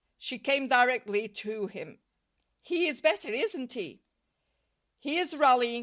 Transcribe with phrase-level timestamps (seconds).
[0.17, 1.99] She came directly to him.
[2.63, 4.01] "He is better, isn't he?"
[4.97, 5.79] "He is rallying.